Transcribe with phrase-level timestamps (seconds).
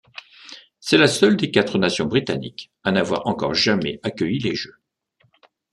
[0.79, 4.79] C'est la seule des quatre nations britanniques à n'avoir encore jamais accueilli les Jeux.